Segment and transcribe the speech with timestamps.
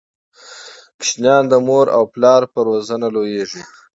[0.97, 3.61] ماشومان د مور او پلار په روزنه لویږي.